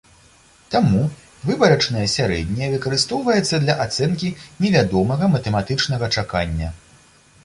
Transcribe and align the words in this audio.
Таму 0.75 1.01
выбарачнае 1.49 2.05
сярэдняе 2.13 2.69
выкарыстоўваецца 2.75 3.55
для 3.65 3.75
ацэнкі 3.85 4.31
невядомага 4.65 5.29
матэматычнага 5.37 6.05
чакання. 6.19 6.71